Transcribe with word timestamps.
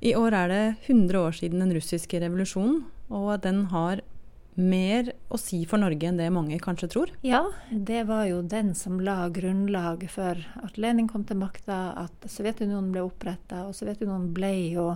I 0.00 0.14
år 0.16 0.32
er 0.32 0.48
det 0.48 0.62
100 0.86 1.18
år 1.20 1.34
siden 1.36 1.60
den 1.60 1.74
russiske 1.76 2.20
revolusjonen, 2.22 2.86
og 3.12 3.34
den 3.44 3.66
har 3.68 4.00
mer 4.60 5.10
å 5.28 5.38
si 5.40 5.60
for 5.68 5.80
Norge 5.80 6.08
enn 6.08 6.18
det 6.20 6.28
mange 6.32 6.56
kanskje 6.62 6.88
tror? 6.92 7.12
Ja, 7.24 7.42
det 7.70 8.06
var 8.08 8.24
jo 8.28 8.40
den 8.42 8.72
som 8.74 9.00
la 9.04 9.28
grunnlaget 9.32 10.12
for 10.14 10.40
at 10.64 10.80
Lenin 10.80 11.08
kom 11.08 11.26
til 11.28 11.40
makta, 11.40 11.92
at 12.00 12.28
Sovjetunionen 12.32 12.90
ble 12.94 13.04
oppretta. 13.06 13.66
Og 13.68 13.76
Sovjetunionen 13.76 14.30
ble 14.36 14.52
jo 14.72 14.86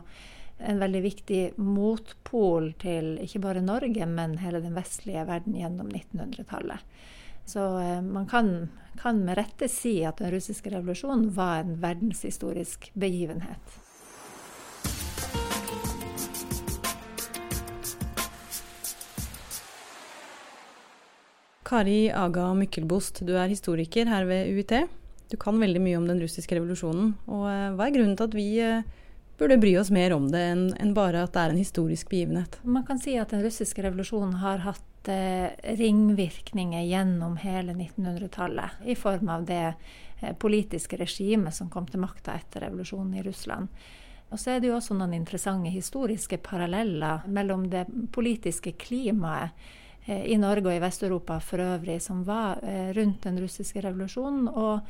en 0.65 0.81
veldig 0.81 1.05
viktig 1.05 1.43
motpol 1.61 2.73
til 2.81 3.15
ikke 3.21 3.43
bare 3.45 3.65
Norge, 3.65 4.09
men 4.09 4.39
hele 4.41 4.63
den 4.65 4.77
vestlige 4.77 5.27
verden 5.29 5.57
gjennom 5.59 5.93
1900-tallet. 5.93 6.81
Så 7.45 7.63
eh, 7.77 8.01
man 8.01 8.25
kan, 8.31 8.71
kan 8.97 9.21
med 9.27 9.37
rette 9.37 9.69
si 9.69 9.99
at 10.09 10.23
den 10.23 10.33
russiske 10.33 10.73
revolusjonen 10.73 11.29
var 11.37 11.61
en 11.61 11.75
verdenshistorisk 11.83 12.89
begivenhet. 12.97 13.84
Kari 21.65 22.11
Aga 22.13 22.51
Mykkelbost, 22.59 23.23
du 23.25 23.33
er 23.41 23.49
historiker 23.49 24.09
her 24.11 24.27
ved 24.29 24.53
UiT. 24.53 24.75
Du 25.33 25.39
kan 25.41 25.57
veldig 25.61 25.81
mye 25.81 25.97
om 25.97 26.05
den 26.09 26.21
russiske 26.21 26.59
revolusjonen. 26.59 27.15
Og 27.25 27.47
eh, 27.49 27.71
hva 27.73 27.87
er 27.87 27.95
grunnen 27.95 28.17
til 28.19 28.29
at 28.29 28.37
vi 28.37 28.49
eh, 28.61 28.85
burde 29.41 29.57
bry 29.63 29.73
oss 29.81 29.89
mer 29.95 30.13
om 30.13 30.29
det 30.33 30.43
enn 30.53 30.93
bare 30.97 31.25
at 31.25 31.33
det 31.33 31.41
er 31.41 31.55
en 31.55 31.63
historisk 31.63 32.11
begivenhet? 32.13 32.59
Man 32.69 32.85
kan 32.85 33.01
si 33.01 33.17
at 33.17 33.33
den 33.33 33.43
russiske 33.47 33.85
revolusjonen 33.87 34.37
har 34.43 34.61
hatt 34.67 35.09
eh, 35.09 35.57
ringvirkninger 35.81 36.85
gjennom 36.85 37.39
hele 37.41 37.73
1900-tallet 37.73 38.85
i 38.85 38.97
form 38.99 39.33
av 39.33 39.47
det 39.49 39.67
politiske 40.41 40.99
regimet 41.01 41.57
som 41.57 41.71
kom 41.73 41.89
til 41.89 42.01
makta 42.05 42.37
etter 42.37 42.67
revolusjonen 42.69 43.17
i 43.19 43.25
Russland. 43.25 43.73
Og 44.33 44.41
så 44.41 44.55
er 44.55 44.61
det 44.61 44.69
jo 44.69 44.77
også 44.77 44.97
noen 44.97 45.17
interessante 45.17 45.73
historiske 45.73 46.39
paralleller 46.45 47.25
mellom 47.31 47.67
det 47.73 47.87
politiske 48.13 48.73
klimaet 48.81 49.57
i 50.07 50.37
Norge 50.37 50.69
og 50.69 50.77
i 50.77 50.83
Vest-Europa 50.83 51.39
for 51.41 51.63
øvrig 51.65 52.01
som 52.03 52.25
var 52.27 52.61
eh, 52.63 52.93
rundt 52.97 53.25
den 53.25 53.41
russiske 53.41 53.81
revolusjonen. 53.81 54.49
Og 54.49 54.81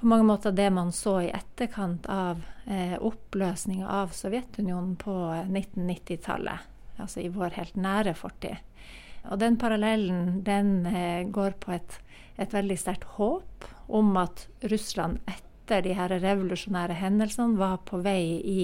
på 0.00 0.08
mange 0.08 0.24
måter 0.24 0.54
det 0.56 0.70
man 0.72 0.92
så 0.96 1.18
i 1.26 1.32
etterkant 1.34 2.08
av 2.08 2.40
eh, 2.64 2.96
oppløsninga 2.96 3.88
av 4.00 4.14
Sovjetunionen 4.16 4.94
på 5.00 5.16
1990-tallet. 5.44 6.68
Altså 7.00 7.20
i 7.20 7.32
vår 7.32 7.56
helt 7.58 7.76
nære 7.76 8.14
fortid. 8.16 8.56
Og 9.28 9.36
den 9.40 9.58
parallellen 9.60 10.40
den 10.44 10.88
går 11.32 11.58
på 11.60 11.74
et, 11.76 11.98
et 12.40 12.52
veldig 12.56 12.76
sterkt 12.80 13.04
håp 13.18 13.66
om 13.92 14.14
at 14.16 14.46
Russland 14.72 15.20
etter 15.28 15.84
de 15.84 15.92
her 15.96 16.12
revolusjonære 16.22 16.96
hendelsene 16.96 17.60
var 17.60 17.82
på 17.84 18.00
vei 18.04 18.40
i 18.40 18.62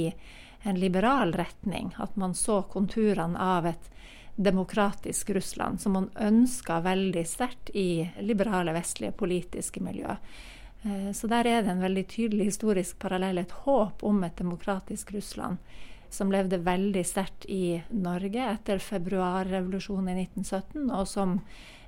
en 0.67 0.81
liberal 0.81 1.35
retning. 1.37 1.93
At 2.01 2.17
man 2.17 2.35
så 2.35 2.63
konturene 2.73 3.37
av 3.37 3.69
et 3.69 3.91
demokratisk 4.37 5.31
Russland, 5.31 5.81
som 5.81 5.97
man 5.97 6.11
ønska 6.15 6.81
veldig 6.85 7.25
sterkt 7.29 7.71
i 7.75 8.05
liberale, 8.21 8.73
vestlige 8.77 9.13
politiske 9.17 9.81
miljø. 9.81 10.17
Eh, 10.83 11.11
så 11.13 11.27
der 11.27 11.49
er 11.49 11.63
det 11.63 11.73
en 11.73 11.85
veldig 11.85 12.07
tydelig 12.13 12.51
historisk 12.53 12.99
parallell, 12.99 13.39
et 13.39 13.59
håp 13.65 14.05
om 14.05 14.25
et 14.25 14.37
demokratisk 14.37 15.13
Russland 15.17 15.63
som 16.11 16.33
levde 16.33 16.59
veldig 16.59 17.05
sterkt 17.07 17.45
i 17.51 17.83
Norge 17.91 18.45
etter 18.53 18.79
februarrevolusjonen 18.79 20.15
i 20.15 20.27
1917, 20.29 20.91
og 20.91 21.09
som 21.09 21.41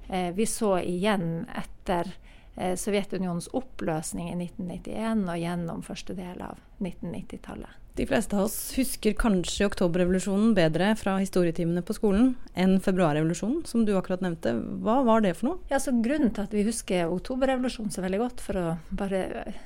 eh, 0.08 0.32
vi 0.34 0.46
så 0.46 0.78
igjen 0.82 1.46
etter 1.56 2.10
eh, 2.56 2.74
Sovjetunionens 2.76 3.50
oppløsning 3.56 4.32
i 4.32 4.38
1991 4.48 5.28
og 5.28 5.44
gjennom 5.44 5.84
første 5.86 6.16
del 6.18 6.42
av 6.44 6.60
1990-tallet. 6.80 7.84
De 7.98 8.06
fleste 8.06 8.36
av 8.36 8.44
oss 8.44 8.76
husker 8.78 9.14
kanskje 9.18 9.66
oktoberrevolusjonen 9.66 10.52
bedre 10.54 10.92
fra 10.94 11.16
historietimene 11.18 11.80
på 11.82 11.96
skolen 11.96 12.28
enn 12.54 12.76
februarrevolusjonen, 12.78 13.64
som 13.66 13.82
du 13.82 13.90
akkurat 13.98 14.20
nevnte. 14.22 14.52
Hva 14.86 15.00
var 15.02 15.24
det 15.24 15.32
for 15.34 15.48
noe? 15.48 15.58
Ja, 15.66 15.80
så 15.82 15.90
Grunnen 15.98 16.30
til 16.30 16.46
at 16.46 16.52
vi 16.54 16.62
husker 16.62 17.10
oktoberrevolusjonen 17.10 17.90
så 17.90 18.04
veldig 18.04 18.20
godt, 18.22 18.42
for 18.44 18.60
å 18.60 18.66
bare 18.94 19.24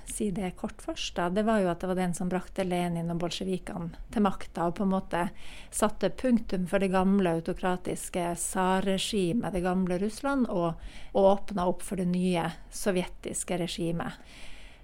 si 0.09 0.31
det 0.32 0.54
kort 0.56 0.81
først, 0.81 1.12
da, 1.19 1.26
det 1.28 1.44
var 1.44 1.60
jo 1.60 1.69
at 1.69 1.84
det 1.84 1.91
var 1.91 1.98
den 2.00 2.16
som 2.16 2.31
brakte 2.32 2.65
Lenin 2.65 3.12
og 3.12 3.21
bolsjevikene 3.21 4.00
til 4.15 4.25
makta, 4.25 4.71
og 4.71 4.78
på 4.78 4.87
en 4.87 4.94
måte 4.94 5.26
satte 5.69 6.09
punktum 6.22 6.65
for 6.71 6.81
det 6.81 6.88
gamle 6.94 7.34
autokratiske 7.37 8.31
tsarregimet, 8.41 9.53
det 9.53 9.60
gamle 9.66 10.00
Russland, 10.00 10.48
og 10.48 10.81
åpna 11.21 11.69
opp 11.69 11.84
for 11.84 12.00
det 12.00 12.09
nye 12.09 12.48
sovjetiske 12.72 13.60
regimet. 13.60 14.16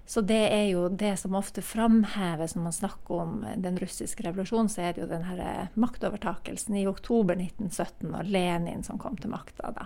Så 0.09 0.21
det 0.25 0.41
er 0.49 0.63
jo 0.71 0.87
det 0.89 1.11
som 1.21 1.35
ofte 1.37 1.61
framheves 1.61 2.55
når 2.55 2.63
man 2.63 2.73
snakker 2.73 3.19
om 3.21 3.43
den 3.61 3.75
russiske 3.77 4.23
revolusjonen, 4.25 4.69
så 4.73 4.87
er 4.87 4.95
det 4.95 5.03
jo 5.03 5.09
den 5.11 5.27
her 5.27 5.41
eh, 5.43 5.75
maktovertakelsen 5.77 6.79
i 6.79 6.87
oktober 6.89 7.37
1917 7.37 8.15
og 8.17 8.31
Lenin 8.33 8.81
som 8.87 8.97
kom 8.97 9.19
til 9.21 9.29
makta 9.29 9.69
da. 9.75 9.85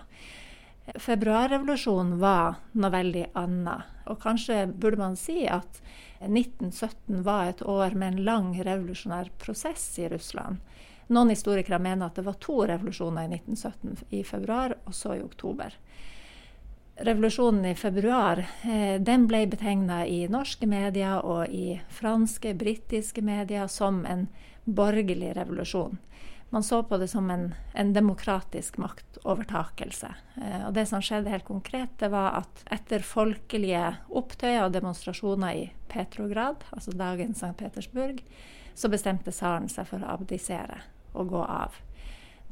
Februarrevolusjonen 0.95 2.21
var 2.23 2.55
noe 2.71 2.93
veldig 2.95 3.25
annet. 3.39 3.91
Og 4.07 4.21
kanskje 4.23 4.61
burde 4.71 5.01
man 5.03 5.19
si 5.19 5.41
at 5.43 5.81
1917 6.21 7.19
var 7.27 7.51
et 7.51 7.65
år 7.67 7.91
med 7.91 8.13
en 8.13 8.23
lang 8.23 8.49
revolusjonær 8.63 9.33
prosess 9.43 9.89
i 9.99 10.07
Russland. 10.07 10.63
Noen 11.11 11.35
historikere 11.35 11.83
mener 11.83 12.07
at 12.07 12.15
det 12.15 12.23
var 12.23 12.39
to 12.39 12.61
revolusjoner 12.71 13.27
i 13.27 13.41
1917, 13.41 14.07
i 14.15 14.23
februar 14.23 14.79
og 14.85 14.95
så 14.95 15.17
i 15.17 15.23
oktober 15.27 15.75
revolusjonen 16.95 17.65
i 17.65 17.75
februar 17.75 18.45
eh, 18.63 19.01
den 19.01 19.27
ble 19.27 19.45
betegna 19.49 20.03
i 20.05 20.27
norske 20.31 20.67
medier 20.69 21.25
og 21.25 21.49
i 21.49 21.79
franske, 21.89 22.53
britiske 22.53 23.21
medier 23.25 23.67
som 23.67 24.03
en 24.05 24.27
borgerlig 24.63 25.33
revolusjon. 25.37 25.97
Man 26.53 26.63
så 26.63 26.83
på 26.83 26.99
det 27.01 27.07
som 27.09 27.31
en, 27.33 27.55
en 27.73 27.93
demokratisk 27.93 28.77
maktovertakelse. 28.77 30.11
Eh, 30.37 30.65
og 30.67 30.73
det 30.77 30.85
som 30.85 31.01
skjedde 31.01 31.33
helt 31.33 31.47
konkret, 31.47 31.95
det 31.97 32.11
var 32.13 32.43
at 32.43 32.65
etter 32.75 33.01
folkelige 33.01 33.95
opptøyer 34.13 34.67
og 34.67 34.75
demonstrasjoner 34.75 35.63
i 35.63 35.69
Petrograd, 35.89 36.61
altså 36.71 36.93
dagens 36.93 37.41
St. 37.41 37.55
Petersburg, 37.57 38.21
så 38.77 38.89
bestemte 38.89 39.33
tsaren 39.33 39.65
seg 39.69 39.89
for 39.89 40.05
å 40.05 40.13
abdisere 40.13 40.83
og 41.13 41.33
gå 41.33 41.41
av. 41.41 41.81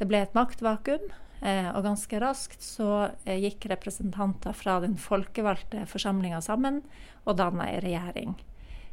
Det 0.01 0.09
ble 0.09 0.23
et 0.25 0.33
maktvakuum. 0.33 1.11
Eh, 1.41 1.69
og 1.73 1.81
ganske 1.83 2.19
raskt 2.21 2.61
så 2.61 3.09
eh, 3.25 3.39
gikk 3.41 3.65
representanter 3.71 4.53
fra 4.53 4.77
den 4.83 4.93
folkevalgte 5.01 5.87
forsamlinga 5.89 6.41
sammen 6.45 6.83
og 7.25 7.39
danna 7.39 7.65
ei 7.71 7.79
regjering. 7.81 8.35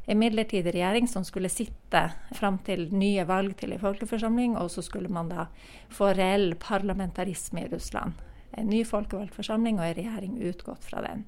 En 0.09 0.17
midlertidig 0.17 0.73
regjering 0.73 1.05
som 1.07 1.25
skulle 1.27 1.51
sitte 1.53 2.01
fram 2.33 2.57
til 2.65 2.87
nye 2.89 3.27
valg 3.29 3.53
til 3.59 3.75
en 3.75 3.83
folkeforsamling, 3.83 4.57
og 4.57 4.71
så 4.73 4.81
skulle 4.81 5.11
man 5.13 5.29
da 5.29 5.45
få 5.93 6.09
reell 6.17 6.55
parlamentarisme 6.57 7.67
i 7.67 7.69
Russland. 7.69 8.17
En 8.57 8.71
ny 8.73 8.81
folkevalgt 8.87 9.37
forsamling 9.37 9.77
og 9.77 9.85
en 9.85 9.97
regjering 9.99 10.39
utgått 10.49 10.89
fra 10.89 11.05
den. 11.05 11.27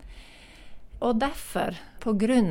Og 1.01 1.19
derfor, 1.21 1.77
pga. 2.01 2.41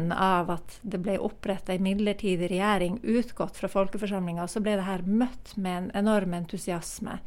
at 0.54 0.78
det 0.82 0.98
ble 1.03 1.19
oppretta 1.19 1.75
en 1.75 1.82
midlertidig 1.82 2.50
regjering 2.50 3.00
utgått 3.03 3.56
fra 3.56 3.69
folkeforsamlinga, 3.69 4.47
så 4.47 4.62
ble 4.62 4.76
det 4.78 4.86
her 4.86 5.03
møtt 5.03 5.56
med 5.56 5.76
en 5.76 5.91
enorm 5.94 6.34
entusiasme. 6.34 7.19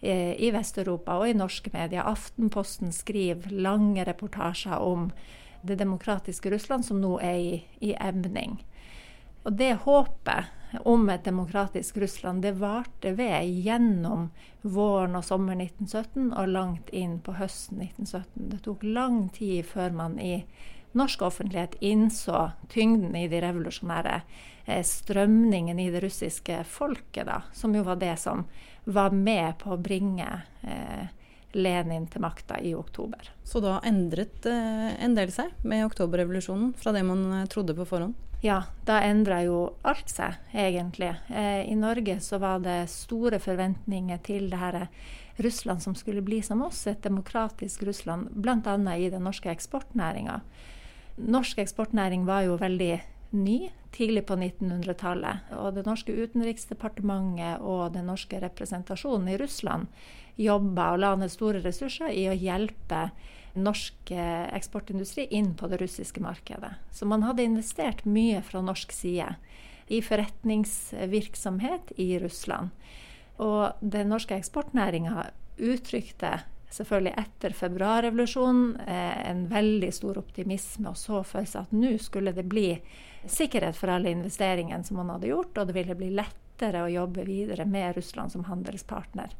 Eh, 0.00 0.40
i 0.40 0.50
Vest-Europa 0.52 1.16
og 1.16 1.30
i 1.30 1.36
norske 1.36 1.70
medier. 1.72 2.04
Aftenposten 2.04 2.92
skriver 2.92 3.50
lange 3.50 4.04
reportasjer 4.04 4.76
om 4.76 5.08
det 5.64 5.78
demokratiske 5.80 6.50
Russland, 6.52 6.84
som 6.84 7.00
nå 7.00 7.16
er 7.24 7.38
i, 7.40 7.62
i 7.80 7.94
emning. 7.96 8.58
Og 9.46 9.56
det 9.56 9.72
håpet 9.86 10.52
om 10.84 11.08
et 11.08 11.24
demokratisk 11.24 11.96
Russland, 12.02 12.42
det 12.42 12.58
varte 12.60 13.14
ved 13.16 13.48
gjennom 13.64 14.28
våren 14.60 15.16
og 15.16 15.24
sommeren 15.24 15.62
1917 15.64 16.32
og 16.34 16.52
langt 16.52 16.92
inn 16.92 17.16
på 17.24 17.38
høsten 17.40 17.80
1917. 17.86 18.50
Det 18.52 18.60
tok 18.66 18.84
lang 18.84 19.28
tid 19.32 19.64
før 19.64 19.96
man 19.96 20.18
i 20.20 20.42
norsk 20.92 21.22
offentlighet 21.22 21.76
innså 21.80 22.50
tyngden 22.72 23.16
i 23.16 23.26
de 23.28 23.40
revolusjonære 23.44 24.20
eh, 24.66 24.84
strømningene 24.84 25.86
i 25.86 25.90
det 25.94 26.04
russiske 26.04 26.62
folket, 26.68 27.26
da, 27.28 27.42
som 27.52 27.74
jo 27.74 27.84
var 27.86 28.00
det 28.00 28.16
som 28.22 28.46
var 28.84 29.10
med 29.10 29.58
på 29.62 29.74
å 29.74 29.80
bringe 29.82 30.28
eh, 30.62 31.08
Lenin 31.56 32.06
til 32.10 32.20
makta 32.20 32.58
i 32.60 32.74
oktober. 32.76 33.30
Så 33.44 33.62
da 33.64 33.78
endret 33.86 34.46
eh, 34.46 34.92
en 35.02 35.16
del 35.16 35.32
seg 35.34 35.52
med 35.64 35.86
oktoberrevolusjonen 35.88 36.74
fra 36.78 36.92
det 36.94 37.04
man 37.06 37.26
eh, 37.40 37.50
trodde 37.50 37.76
på 37.76 37.88
forhånd? 37.88 38.14
Ja, 38.44 38.62
da 38.84 39.00
endra 39.00 39.40
jo 39.46 39.60
alt 39.86 40.10
seg, 40.12 40.36
egentlig. 40.52 41.14
Eh, 41.32 41.64
I 41.70 41.76
Norge 41.78 42.18
så 42.20 42.38
var 42.42 42.60
det 42.64 42.82
store 42.92 43.40
forventninger 43.40 44.20
til 44.26 44.50
det 44.52 44.60
her 44.60 44.82
Russland 45.40 45.82
som 45.82 45.96
skulle 45.96 46.24
bli 46.24 46.42
som 46.44 46.62
oss, 46.62 46.86
et 46.86 47.02
demokratisk 47.04 47.82
Russland, 47.88 48.28
bl.a. 48.36 48.76
i 48.96 49.10
den 49.12 49.24
norske 49.24 49.50
eksportnæringa. 49.52 50.40
Norsk 51.16 51.58
eksportnæring 51.62 52.26
var 52.28 52.44
jo 52.44 52.58
veldig 52.60 53.00
ny 53.36 53.70
tidlig 53.96 54.26
på 54.28 54.36
1900-tallet. 54.36 55.48
Og 55.56 55.74
det 55.76 55.86
norske 55.86 56.12
utenriksdepartementet 56.12 57.64
og 57.64 57.94
den 57.94 58.06
norske 58.10 58.40
representasjonen 58.42 59.32
i 59.32 59.38
Russland 59.40 59.88
jobba 60.36 60.90
og 60.92 61.00
la 61.00 61.14
ned 61.16 61.32
store 61.32 61.62
ressurser 61.64 62.12
i 62.12 62.26
å 62.28 62.36
hjelpe 62.36 63.08
norsk 63.56 64.12
eh, 64.12 64.46
eksportindustri 64.52 65.24
inn 65.32 65.54
på 65.56 65.68
det 65.72 65.80
russiske 65.80 66.20
markedet. 66.20 66.74
Så 66.92 67.08
man 67.08 67.24
hadde 67.24 67.46
investert 67.46 68.04
mye 68.04 68.42
fra 68.44 68.60
norsk 68.60 68.92
side 68.92 69.30
i 69.88 70.02
forretningsvirksomhet 70.04 71.94
i 71.96 72.18
Russland. 72.20 72.74
Og 73.40 73.72
den 73.80 74.12
norske 74.12 74.36
eksportnæringa 74.36 75.30
uttrykte 75.56 76.42
selvfølgelig 76.76 77.14
etter 77.20 77.54
februarrevolusjonen 77.56 78.80
eh, 78.86 79.30
en 79.30 79.46
veldig 79.50 79.92
stor 79.94 80.20
optimisme 80.20 80.92
og 80.92 80.98
så 81.00 81.22
følelse 81.26 81.64
at 81.64 81.74
nå 81.76 81.96
skulle 82.02 82.34
det 82.36 82.46
bli 82.48 82.68
sikkerhet 83.26 83.76
for 83.76 83.92
alle 83.92 84.12
investeringene 84.14 84.84
som 84.86 85.00
man 85.00 85.14
hadde 85.16 85.32
gjort, 85.32 85.56
og 85.58 85.68
det 85.68 85.76
ville 85.76 85.96
bli 85.98 86.12
lettere 86.14 86.84
å 86.84 86.92
jobbe 86.92 87.24
videre 87.26 87.66
med 87.68 87.96
Russland 87.96 88.32
som 88.32 88.46
handelspartner. 88.46 89.32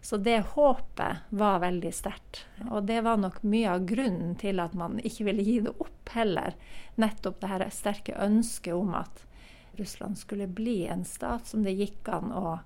Så 0.00 0.16
det 0.16 0.38
håpet 0.54 1.16
var 1.30 1.58
veldig 1.58 1.90
sterkt. 1.94 2.44
Og 2.70 2.84
det 2.86 3.00
var 3.02 3.16
nok 3.18 3.40
mye 3.42 3.72
av 3.72 3.86
grunnen 3.88 4.36
til 4.38 4.60
at 4.62 4.76
man 4.78 5.00
ikke 5.02 5.26
ville 5.26 5.42
gi 5.42 5.56
det 5.64 5.72
opp 5.82 6.12
heller. 6.14 6.54
Nettopp 6.94 7.40
det 7.42 7.50
her 7.50 7.64
sterke 7.74 8.14
ønsket 8.22 8.76
om 8.76 8.94
at 8.94 9.24
Russland 9.76 10.18
skulle 10.18 10.46
bli 10.46 10.86
en 10.86 11.04
stat 11.04 11.50
som 11.50 11.64
det 11.66 11.74
gikk 11.76 12.08
an 12.08 12.30
å 12.32 12.58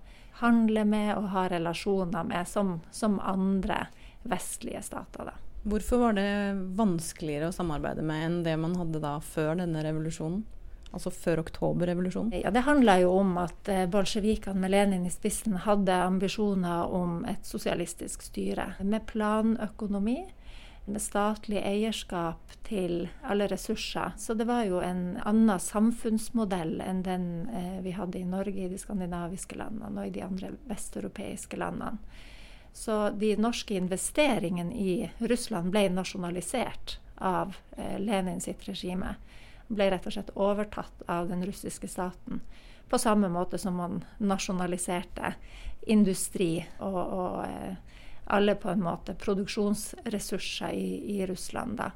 handle 0.42 0.84
med 0.84 1.14
og 1.16 1.30
ha 1.34 1.46
relasjoner 1.48 2.28
med, 2.28 2.48
som, 2.48 2.80
som 2.90 3.18
andre 3.20 3.86
vestlige 4.22 4.82
stater. 4.82 5.30
Da. 5.30 5.36
Hvorfor 5.62 6.00
var 6.04 6.16
det 6.16 6.30
vanskeligere 6.78 7.50
å 7.50 7.54
samarbeide 7.54 8.04
med 8.06 8.24
enn 8.26 8.40
det 8.46 8.56
man 8.60 8.78
hadde 8.80 9.02
da 9.02 9.18
før 9.24 9.58
denne 9.60 9.84
revolusjonen? 9.84 10.42
Altså 10.90 11.12
før 11.14 11.44
oktoberrevolusjonen? 11.44 12.32
Ja, 12.42 12.50
Det 12.50 12.64
handla 12.66 12.96
jo 12.98 13.12
om 13.20 13.36
at 13.38 13.68
eh, 13.70 13.86
bolsjevikene 13.86 14.58
med 14.58 14.72
Lenin 14.72 15.06
i 15.06 15.12
spissen 15.14 15.60
hadde 15.62 15.94
ambisjoner 15.94 16.90
om 16.90 17.20
et 17.30 17.46
sosialistisk 17.46 18.24
styre 18.26 18.72
med 18.82 19.06
planøkonomi 19.06 20.18
med 20.90 21.02
statlig 21.02 21.60
eierskap 21.62 22.54
til 22.66 23.08
alle 23.22 23.46
ressurser. 23.50 24.16
Så 24.18 24.34
det 24.34 24.48
var 24.48 24.64
jo 24.66 24.80
en 24.82 25.20
annen 25.28 25.60
samfunnsmodell 25.62 26.80
enn 26.84 27.04
den 27.06 27.28
eh, 27.54 27.78
vi 27.84 27.94
hadde 27.94 28.18
i 28.18 28.26
Norge, 28.26 28.64
i 28.64 28.72
de 28.72 28.80
skandinaviske 28.80 29.58
landene 29.60 29.94
og 29.94 30.08
i 30.08 30.14
de 30.16 30.24
andre 30.26 30.54
vesteuropeiske 30.70 31.60
landene. 31.60 32.00
Så 32.72 33.10
de 33.10 33.34
norske 33.36 33.74
investeringene 33.74 34.74
i 34.74 35.10
Russland 35.18 35.70
ble 35.74 35.88
nasjonalisert 35.92 36.98
av 37.20 37.56
eh, 37.76 37.98
Lenin 38.00 38.40
sitt 38.40 38.68
regime. 38.68 39.14
Ble 39.68 39.90
rett 39.90 40.06
og 40.06 40.14
slett 40.14 40.32
overtatt 40.34 41.02
av 41.06 41.28
den 41.28 41.44
russiske 41.46 41.88
staten. 41.88 42.40
På 42.90 42.98
samme 42.98 43.28
måte 43.28 43.58
som 43.58 43.76
man 43.78 44.00
nasjonaliserte 44.18 45.34
industri 45.86 46.56
og, 46.78 47.00
og 47.00 47.44
eh, 47.44 47.76
alle 48.30 48.54
på 48.54 48.70
en 48.70 48.82
måte 48.82 49.14
produksjonsressurser 49.14 50.70
i, 50.70 51.18
i 51.18 51.26
Russland. 51.26 51.76
da. 51.76 51.90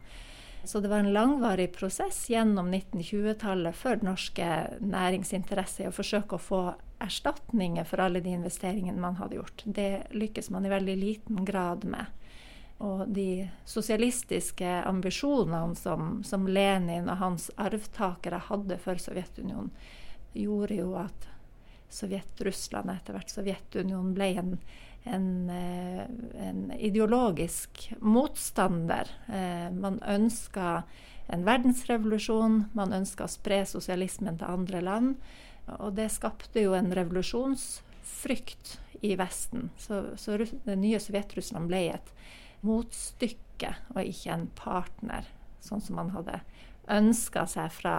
Så 0.65 0.81
det 0.81 0.89
var 0.89 0.99
en 0.99 1.13
langvarig 1.13 1.73
prosess 1.73 2.31
gjennom 2.31 2.75
1920-tallet 2.75 3.77
for 3.77 4.01
norske 4.03 4.47
næringsinteresser 4.81 5.91
å 5.91 5.95
forsøke 5.95 6.39
å 6.39 6.43
få 6.43 6.63
erstatninger 7.05 7.87
for 7.89 8.03
alle 8.05 8.23
de 8.25 8.35
investeringene 8.35 9.01
man 9.01 9.19
hadde 9.21 9.39
gjort. 9.39 9.65
Det 9.65 10.07
lykkes 10.17 10.51
man 10.55 10.67
i 10.67 10.73
veldig 10.73 10.97
liten 11.01 11.45
grad 11.45 11.85
med. 11.89 12.11
Og 12.85 13.05
de 13.15 13.47
sosialistiske 13.69 14.71
ambisjonene 14.89 15.77
som, 15.79 16.19
som 16.27 16.49
Lenin 16.49 17.09
og 17.09 17.21
hans 17.21 17.51
arvtakere 17.61 18.43
hadde 18.49 18.81
for 18.83 18.99
Sovjetunionen, 19.01 19.71
gjorde 20.35 20.81
jo 20.81 20.97
at 20.99 21.29
Sovjet-Russland, 21.95 22.91
etter 22.91 23.15
hvert 23.15 23.31
Sovjetunionen, 23.31 24.15
ble 24.17 24.33
en, 24.41 24.53
en, 25.07 25.29
eh, 25.55 26.03
en 26.49 26.65
ideologisk 26.75 27.87
motstander. 28.01 29.11
Eh, 29.29 29.71
man 29.71 30.01
ønska 30.03 30.83
en 31.27 31.47
verdensrevolusjon, 31.47 32.65
man 32.75 32.93
ønska 32.93 33.29
å 33.29 33.33
spre 33.33 33.63
sosialismen 33.69 34.41
til 34.41 34.51
andre 34.51 34.83
land. 34.85 35.15
Og 35.81 35.95
det 35.97 36.11
skapte 36.13 36.63
jo 36.65 36.75
en 36.77 36.93
revolusjonsfrykt 36.95 38.79
i 39.05 39.15
Vesten. 39.21 39.71
Så, 39.81 40.03
så 40.21 40.39
det 40.39 40.77
nye 40.81 41.01
Sovjet-Russland 41.01 41.71
ble 41.71 41.87
et 41.95 42.13
motstykke 42.65 43.75
og 43.95 44.01
ikke 44.03 44.33
en 44.35 44.49
partner, 44.57 45.29
sånn 45.65 45.83
som 45.85 46.01
man 46.01 46.13
hadde 46.15 46.41
ønska 46.93 47.47
seg 47.49 47.73
fra, 47.73 47.97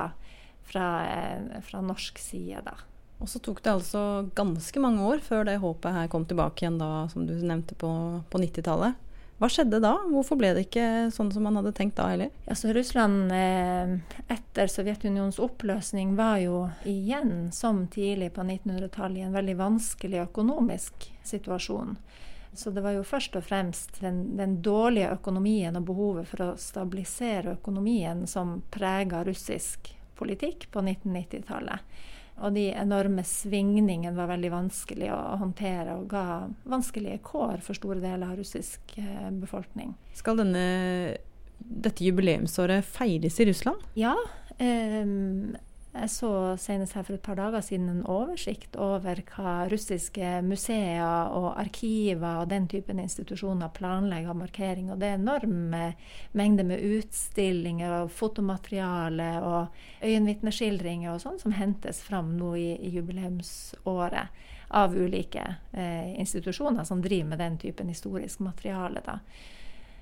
fra, 0.65 0.87
eh, 1.09 1.61
fra, 1.65 1.81
norsk 1.81 2.19
side. 2.21 2.61
da. 2.65 2.75
Og 3.21 3.29
så 3.31 3.39
tok 3.39 3.63
det 3.63 3.73
altså 3.73 4.29
ganske 4.35 4.81
mange 4.83 5.05
år 5.05 5.23
før 5.25 5.45
det 5.47 5.61
håpet 5.63 5.95
her 5.95 6.09
kom 6.11 6.25
tilbake 6.27 6.65
igjen, 6.65 6.81
da, 6.81 7.07
som 7.09 7.25
du 7.25 7.33
nevnte, 7.33 7.77
på, 7.79 7.89
på 8.29 8.41
90-tallet. 8.41 9.01
Hva 9.35 9.49
skjedde 9.51 9.81
da? 9.83 9.97
Hvorfor 10.07 10.37
ble 10.39 10.53
det 10.55 10.67
ikke 10.69 11.11
sånn 11.11 11.27
som 11.35 11.43
man 11.43 11.57
hadde 11.59 11.73
tenkt 11.75 11.97
da 11.97 12.07
heller? 12.07 12.29
Altså, 12.47 12.71
Russland 12.75 13.33
eh, 13.35 13.97
etter 14.31 14.71
Sovjetunionens 14.71 15.41
oppløsning 15.43 16.13
var 16.15 16.37
jo 16.39 16.61
igjen, 16.87 17.49
som 17.51 17.83
tidlig 17.91 18.31
på 18.37 18.45
1900-tallet, 18.45 19.19
i 19.19 19.25
en 19.27 19.35
veldig 19.35 19.57
vanskelig 19.59 20.21
økonomisk 20.23 21.09
situasjon. 21.27 21.97
Så 22.55 22.71
det 22.71 22.85
var 22.85 22.95
jo 22.95 23.03
først 23.03 23.35
og 23.35 23.43
fremst 23.43 23.99
den, 23.99 24.37
den 24.39 24.61
dårlige 24.63 25.11
økonomien 25.17 25.75
og 25.75 25.89
behovet 25.89 26.31
for 26.31 26.45
å 26.45 26.49
stabilisere 26.55 27.57
økonomien 27.57 28.23
som 28.31 28.61
prega 28.71 29.25
russisk 29.27 29.91
politikk 30.15 30.69
på 30.71 30.79
1990-tallet. 30.79 31.83
Og 32.43 32.55
de 32.55 32.65
enorme 32.75 33.23
svingningene 33.23 34.15
var 34.17 34.27
veldig 34.33 34.51
vanskelig 34.51 35.07
å 35.15 35.19
håndtere 35.39 35.95
og 35.95 36.09
ga 36.11 36.25
vanskelige 36.67 37.21
kår 37.23 37.63
for 37.63 37.77
store 37.77 38.01
deler 38.03 38.27
av 38.27 38.39
russisk 38.41 38.97
eh, 38.99 39.29
befolkning. 39.39 39.93
Skal 40.19 40.41
denne, 40.41 40.65
dette 41.59 42.03
jubileumsåret 42.03 42.83
feires 42.87 43.39
i 43.39 43.47
Russland? 43.47 43.87
Ja. 43.95 44.17
Eh, 44.57 45.07
jeg 45.95 46.11
så 46.11 46.29
senest 46.59 46.95
her 46.97 47.05
for 47.07 47.15
et 47.15 47.23
par 47.23 47.37
dager 47.39 47.63
siden 47.63 47.87
en 47.89 48.05
oversikt 48.11 48.75
over 48.81 49.21
hva 49.31 49.53
russiske 49.71 50.41
museer 50.45 51.31
og 51.31 51.53
arkiver 51.61 52.41
og 52.41 52.49
den 52.51 52.67
typen 52.71 52.99
institusjoner 52.99 53.71
planlegger 53.75 54.33
av 54.33 54.39
markering. 54.39 54.91
Og 54.91 54.99
det 54.99 55.09
er 55.09 55.19
enorme 55.19 55.93
mengder 56.35 56.67
med 56.67 56.83
utstillinger 56.97 58.01
og 58.01 58.11
fotomateriale 58.11 59.29
og 59.45 60.05
øyenvitneskildringer 60.05 61.13
og 61.13 61.23
sånn 61.23 61.39
som 61.41 61.55
hentes 61.55 62.03
fram 62.05 62.35
nå 62.39 62.55
i, 62.59 62.69
i 62.75 62.91
jubileumsåret 62.97 64.51
av 64.75 64.95
ulike 64.97 65.43
eh, 65.71 66.15
institusjoner 66.19 66.83
som 66.83 67.01
driver 67.01 67.29
med 67.29 67.39
den 67.39 67.57
typen 67.61 67.87
historisk 67.93 68.41
materiale. 68.43 69.01
da. 69.05 69.19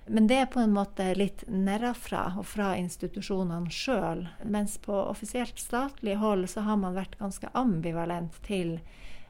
Men 0.05 0.27
det 0.27 0.35
er 0.35 0.49
på 0.51 0.59
en 0.59 0.73
måte 0.75 1.05
litt 1.15 1.45
nedenfra 1.47 2.25
og 2.37 2.45
fra 2.47 2.73
institusjonene 2.75 3.71
sjøl. 3.71 4.25
Mens 4.43 4.75
på 4.83 4.95
offisielt 4.95 5.59
statlig 5.59 6.17
hold 6.19 6.49
så 6.51 6.65
har 6.67 6.79
man 6.81 6.97
vært 6.97 7.15
ganske 7.21 7.47
ambivalent 7.55 8.35
til 8.43 8.75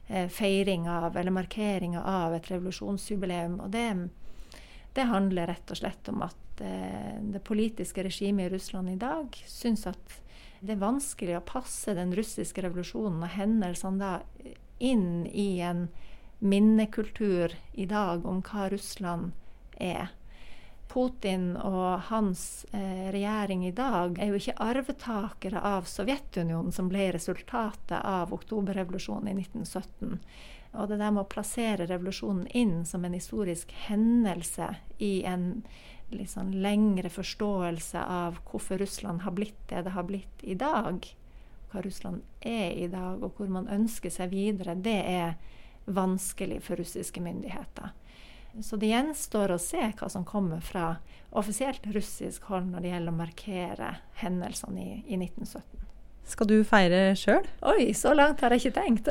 eh, 0.08 0.26
feiring 0.26 0.88
av 0.90 1.14
eller 1.16 1.34
markeringa 1.34 2.02
av 2.02 2.34
et 2.34 2.50
revolusjonsjubileum. 2.50 3.60
Og 3.62 3.70
det, 3.70 3.86
det, 4.98 5.06
handler 5.12 5.52
rett 5.52 5.70
og 5.70 5.78
slett 5.78 6.10
om 6.10 6.26
at 6.26 6.64
eh, 6.66 7.22
det 7.22 7.44
politiske 7.46 8.02
regimet 8.02 8.48
i 8.48 8.56
Russland 8.56 8.90
i 8.90 8.98
dag 8.98 9.38
syns 9.46 9.86
at 9.86 10.18
det 10.64 10.74
er 10.74 10.82
vanskelig 10.82 11.38
å 11.38 11.46
passe 11.46 11.94
den 11.94 12.16
russiske 12.16 12.64
revolusjonen 12.64 13.22
og 13.22 13.34
hendelsene 13.36 14.00
da 14.00 14.52
inn 14.82 15.22
i 15.30 15.60
en 15.62 15.86
minnekultur 16.42 17.54
i 17.78 17.86
dag 17.86 18.26
om 18.26 18.42
hva 18.42 18.66
Russland 18.72 19.32
er. 19.78 20.10
Putin 20.88 21.56
og 21.56 22.06
hans 22.10 22.66
eh, 22.72 23.10
regjering 23.14 23.66
i 23.66 23.74
dag 23.74 24.18
er 24.20 24.30
jo 24.30 24.38
ikke 24.38 24.56
arvetakere 24.62 25.62
av 25.64 25.88
Sovjetunionen, 25.90 26.72
som 26.72 26.90
ble 26.92 27.08
resultatet 27.16 27.98
av 27.98 28.34
oktoberrevolusjonen 28.36 29.32
i 29.32 29.38
1917. 29.42 30.20
Og 30.74 30.90
det 30.90 30.98
der 30.98 31.14
med 31.14 31.24
å 31.24 31.30
plassere 31.30 31.86
revolusjonen 31.86 32.46
inn 32.50 32.84
som 32.86 33.04
en 33.06 33.14
historisk 33.14 33.74
hendelse 33.86 34.72
i 34.98 35.22
en 35.26 35.64
liksom 36.14 36.52
lengre 36.52 37.10
forståelse 37.10 38.00
av 38.00 38.38
hvorfor 38.50 38.78
Russland 38.78 39.22
har 39.24 39.34
blitt 39.34 39.60
det 39.70 39.82
det 39.86 39.94
har 39.94 40.06
blitt 40.06 40.42
i 40.42 40.54
dag, 40.58 41.06
hva 41.70 41.82
Russland 41.82 42.22
er 42.40 42.70
i 42.78 42.88
dag, 42.88 43.22
og 43.22 43.38
hvor 43.38 43.50
man 43.50 43.70
ønsker 43.70 44.12
seg 44.12 44.30
videre, 44.34 44.76
det 44.78 45.00
er 45.10 45.34
vanskelig 45.84 46.60
for 46.62 46.78
russiske 46.80 47.20
myndigheter. 47.20 47.92
Så 48.62 48.76
det 48.78 48.92
gjenstår 48.92 49.54
å 49.54 49.58
se 49.58 49.80
hva 49.98 50.08
som 50.10 50.26
kommer 50.26 50.60
fra 50.62 50.96
offisielt 51.34 51.86
russisk 51.94 52.44
hold 52.50 52.70
når 52.70 52.84
det 52.84 52.92
gjelder 52.92 53.14
å 53.14 53.18
markere 53.18 53.88
hendelsene 54.20 54.84
i, 54.84 54.92
i 55.08 55.18
1917. 55.18 55.80
Skal 56.24 56.48
du 56.48 56.56
feire 56.64 57.00
sjøl? 57.20 57.44
Oi, 57.68 57.90
så 57.96 58.14
langt 58.16 58.40
har 58.40 58.54
jeg 58.54 58.62
ikke 58.62 58.78
tenkt. 58.78 59.10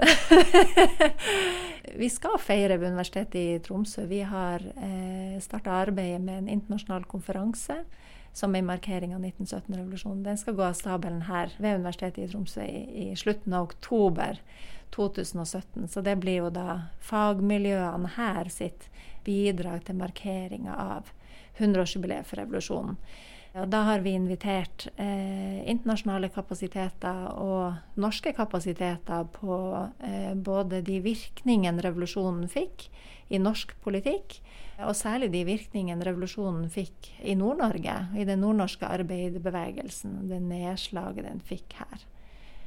vi 2.01 2.09
skal 2.09 2.39
feire 2.41 2.79
ved 2.79 2.95
Universitetet 2.95 3.37
i 3.37 3.59
Tromsø. 3.61 4.07
Vi 4.09 4.23
har 4.25 4.63
eh, 4.73 5.35
starta 5.43 5.75
arbeidet 5.83 6.23
med 6.23 6.41
en 6.41 6.49
internasjonal 6.55 7.05
konferanse 7.09 7.83
som 8.33 8.55
en 8.55 8.65
markering 8.65 9.15
av 9.15 9.21
1917-revolusjonen. 9.21 10.23
Den 10.23 10.37
skal 10.37 10.55
gå 10.57 10.63
av 10.65 10.73
stabelen 10.73 11.21
her 11.27 11.53
ved 11.57 11.75
Universitetet 11.75 12.23
i 12.23 12.31
Tromsø 12.31 12.63
i, 12.65 13.09
i 13.11 13.15
slutten 13.15 13.53
av 13.53 13.63
oktober 13.69 14.39
2017. 14.95 15.87
Så 15.87 16.01
det 16.01 16.15
blir 16.21 16.41
jo 16.41 16.49
da 16.53 16.79
fagmiljøene 17.01 18.15
her 18.17 18.49
sitt 18.53 18.89
bidrag 19.25 19.85
til 19.85 19.99
markeringa 20.01 20.73
av 20.73 21.13
100-årsjubileet 21.57 22.25
for 22.27 22.41
revolusjonen. 22.41 22.97
Og 23.53 23.67
da 23.69 23.83
har 23.85 24.01
vi 24.01 24.15
invitert 24.17 24.87
eh, 24.97 25.61
internasjonale 25.69 26.31
kapasiteter 26.33 27.27
og 27.37 27.99
norske 28.01 28.33
kapasiteter 28.33 29.27
på 29.35 29.57
eh, 30.01 30.31
både 30.33 30.81
de 30.85 30.97
virkningene 31.05 31.83
revolusjonen 31.85 32.49
fikk 32.49 32.87
i 33.29 33.37
norsk 33.41 33.75
politikk, 33.85 34.39
og 34.81 34.97
særlig 34.97 35.29
de 35.35 35.43
virkningene 35.45 36.05
revolusjonen 36.05 36.65
fikk 36.73 37.11
i 37.21 37.37
Nord-Norge, 37.37 37.95
i 38.17 38.25
den 38.25 38.41
nordnorske 38.41 38.89
arbeiderbevegelsen, 38.89 40.17
det 40.33 40.41
nedslaget 40.41 41.29
den 41.29 41.45
fikk 41.45 41.77
her. 41.77 42.09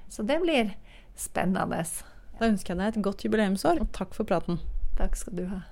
Så 0.09 0.23
det 0.23 0.39
blir 0.43 0.75
spennende. 1.19 1.83
Da 2.39 2.47
ønsker 2.47 2.75
jeg 2.75 2.83
deg 2.83 2.95
et 2.95 3.05
godt 3.11 3.27
jubileumsår, 3.27 3.83
og 3.83 3.95
takk 3.97 4.15
for 4.15 4.29
praten. 4.29 4.63
Takk 4.97 5.19
skal 5.19 5.41
du 5.43 5.49
ha. 5.51 5.65